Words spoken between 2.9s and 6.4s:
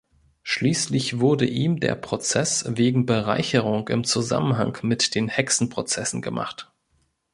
Bereicherung im Zusammenhang mit den Hexenprozessen